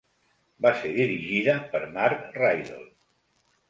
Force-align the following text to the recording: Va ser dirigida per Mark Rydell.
Va 0.65 0.71
ser 0.79 0.93
dirigida 0.95 1.57
per 1.77 1.85
Mark 2.01 2.29
Rydell. 2.43 2.85